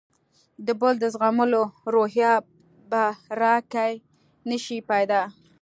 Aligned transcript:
د 0.65 0.67
بل 0.79 0.93
د 1.03 1.05
زغملو 1.15 1.63
روحیه 1.93 2.33
به 2.89 3.03
راکې 3.41 3.89
نه 4.49 4.57
شي 4.63 4.77
پیدا. 4.89 5.21